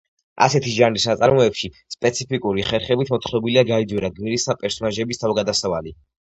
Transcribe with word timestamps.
ასეთი 0.43 0.71
ჟანრის 0.77 1.03
ნაწარმოებში 1.09 1.69
სპეციფიკური 1.95 2.65
ხერხებით 2.69 3.11
მოთხრობილია 3.17 3.65
გაიძვერა 3.73 4.11
გმირის 4.17 4.49
ან 4.55 4.59
პერსონაჟების 4.65 5.23
თავგადასავალი. 5.27 5.97